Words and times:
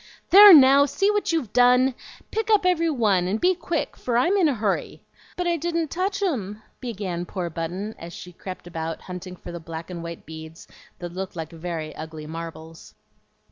"There, 0.31 0.51
now 0.51 0.87
see 0.87 1.11
what 1.11 1.31
you've 1.31 1.53
done! 1.53 1.93
Pick 2.31 2.49
up 2.49 2.65
every 2.65 2.89
one, 2.89 3.27
and 3.27 3.39
be 3.39 3.53
quick, 3.53 3.95
for 3.95 4.17
I'm 4.17 4.35
in 4.35 4.47
a 4.47 4.55
hurry." 4.55 5.03
"But 5.37 5.45
I 5.45 5.57
didn't 5.57 5.91
touch 5.91 6.23
'em," 6.23 6.63
began 6.79 7.23
poor 7.23 7.51
Button, 7.51 7.93
as 7.99 8.11
she 8.11 8.33
crept 8.33 8.65
about 8.65 9.01
hunting 9.03 9.35
for 9.35 9.51
the 9.51 9.59
black 9.59 9.91
and 9.91 10.01
white 10.01 10.25
beads 10.25 10.67
that 10.97 11.13
looked 11.13 11.35
like 11.35 11.51
very 11.51 11.95
ugly 11.95 12.25
marbles. 12.25 12.95